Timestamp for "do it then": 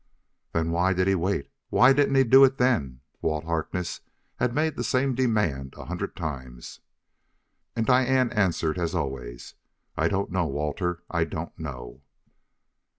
2.23-3.01